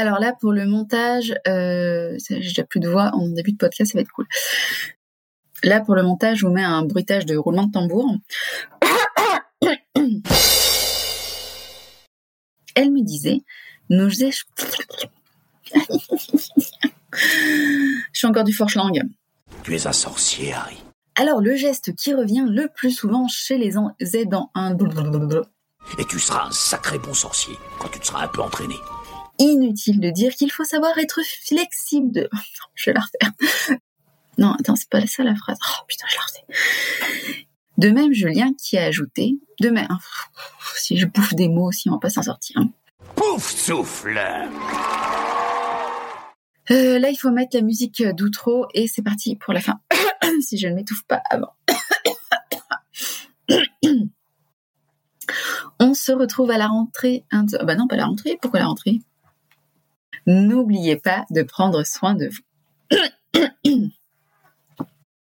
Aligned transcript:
Alors 0.00 0.18
là, 0.18 0.32
pour 0.32 0.52
le 0.52 0.64
montage, 0.64 1.34
euh, 1.46 2.16
j'ai 2.26 2.36
déjà 2.36 2.64
plus 2.64 2.80
de 2.80 2.88
voix 2.88 3.10
en 3.12 3.28
début 3.28 3.52
de 3.52 3.58
podcast, 3.58 3.92
ça 3.92 3.98
va 3.98 4.00
être 4.00 4.10
cool. 4.12 4.26
Là, 5.62 5.80
pour 5.80 5.94
le 5.94 6.02
montage, 6.02 6.38
je 6.38 6.46
vous 6.46 6.52
mets 6.52 6.64
un 6.64 6.86
bruitage 6.86 7.26
de 7.26 7.36
roulement 7.36 7.64
de 7.64 7.72
tambour. 7.72 8.10
Elle 12.74 12.92
me 12.92 13.02
disait, 13.02 13.42
nous 13.90 14.08
je 14.08 14.30
suis 18.14 18.26
encore 18.26 18.44
du 18.44 18.54
forche-langue. 18.54 19.02
Tu 19.64 19.76
es 19.76 19.86
un 19.86 19.92
sorcier, 19.92 20.54
Harry. 20.54 20.82
Alors, 21.14 21.42
le 21.42 21.56
geste 21.56 21.94
qui 21.94 22.14
revient 22.14 22.46
le 22.48 22.68
plus 22.74 22.92
souvent 22.92 23.28
chez 23.28 23.58
les 23.58 23.76
aidants, 24.16 24.50
un 24.54 24.74
Et 25.98 26.06
tu 26.08 26.18
seras 26.18 26.46
un 26.46 26.52
sacré 26.52 26.98
bon 26.98 27.12
sorcier 27.12 27.58
quand 27.78 27.88
tu 27.88 28.00
te 28.00 28.06
seras 28.06 28.24
un 28.24 28.28
peu 28.28 28.40
entraîné. 28.40 28.76
Inutile 29.40 29.98
de 30.00 30.10
dire 30.10 30.34
qu'il 30.34 30.52
faut 30.52 30.64
savoir 30.64 30.96
être 30.98 31.20
flexible 31.46 32.12
de... 32.12 32.28
Je 32.74 32.90
vais 32.90 32.94
la 32.94 33.00
refaire. 33.00 33.32
Non, 34.38 34.52
attends, 34.52 34.76
c'est 34.76 34.88
pas 34.88 35.04
ça 35.06 35.24
la 35.24 35.34
phrase. 35.34 35.58
Oh 35.60 35.84
putain, 35.86 36.06
je 36.08 36.16
la 36.16 36.22
refais. 36.22 36.44
De 37.76 37.90
même, 37.90 38.12
Julien 38.12 38.52
qui 38.54 38.78
a 38.78 38.84
ajouté, 38.84 39.38
de 39.60 39.68
même, 39.68 39.88
si 40.76 40.96
je 40.96 41.06
bouffe 41.06 41.34
des 41.34 41.48
mots 41.48 41.68
aussi, 41.68 41.90
on 41.90 41.92
va 41.92 41.98
pas 41.98 42.10
s'en 42.10 42.22
sortir. 42.22 42.56
Hein. 42.58 42.70
Pouf 43.16 43.50
souffle 43.50 44.18
euh, 46.70 46.98
Là, 46.98 47.10
il 47.10 47.16
faut 47.16 47.30
mettre 47.30 47.56
la 47.56 47.62
musique 47.62 48.02
d'outro 48.02 48.66
et 48.72 48.86
c'est 48.86 49.02
parti 49.02 49.36
pour 49.36 49.52
la 49.52 49.60
fin. 49.60 49.80
si 50.40 50.56
je 50.58 50.68
ne 50.68 50.74
m'étouffe 50.74 51.04
pas 51.06 51.20
avant. 51.28 51.52
On 55.80 55.94
se 55.94 56.12
retrouve 56.12 56.50
à 56.50 56.58
la 56.58 56.66
rentrée. 56.66 57.24
Bah 57.32 57.74
non, 57.74 57.86
pas 57.88 57.96
la 57.96 58.06
rentrée. 58.06 58.38
Pourquoi 58.40 58.60
la 58.60 58.66
rentrée? 58.66 59.00
N'oubliez 60.26 60.96
pas 60.96 61.24
de 61.30 61.42
prendre 61.42 61.84
soin 61.84 62.14
de 62.14 62.28
vous. 62.28 63.88